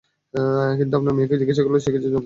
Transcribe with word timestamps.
কিন্তু 0.79 0.93
আপনার 0.97 1.13
মেয়েকে 1.17 1.35
জিজ্ঞাসা 1.37 1.63
করলে 1.65 1.79
সে 1.79 1.91
কিছুই 1.91 2.11
বলছে 2.11 2.15
না। 2.15 2.19